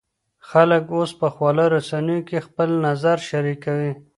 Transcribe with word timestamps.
خلک 0.49 0.85
اوس 0.95 1.11
په 1.19 1.27
خواله 1.33 1.65
رسنیو 1.75 2.25
کې 2.27 2.45
خپل 2.47 2.69
نظر 2.85 3.17
شریکوي. 3.29 3.91